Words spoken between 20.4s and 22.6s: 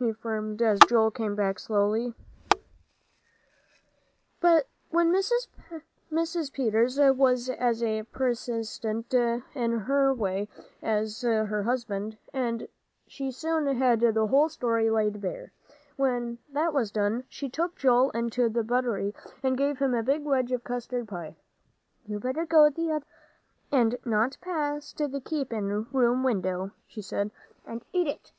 of custard pie. "You better